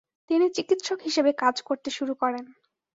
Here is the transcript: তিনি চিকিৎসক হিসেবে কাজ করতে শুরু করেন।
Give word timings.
তিনি 0.29 0.45
চিকিৎসক 0.55 0.99
হিসেবে 1.01 1.31
কাজ 1.33 1.55
করতে 1.67 1.89
শুরু 1.97 2.13
করেন। 2.21 2.45